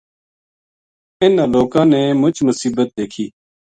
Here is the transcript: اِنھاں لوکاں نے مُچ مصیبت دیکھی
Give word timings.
اِنھاں 1.21 1.49
لوکاں 1.53 1.85
نے 1.91 2.01
مُچ 2.21 2.35
مصیبت 2.47 2.87
دیکھی 2.97 3.25